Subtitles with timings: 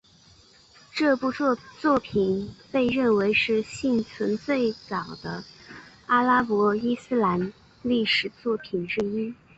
[0.91, 5.43] 这部作品被认为是幸存的最早的
[6.07, 9.31] 阿拉伯伊斯兰历史作品之一。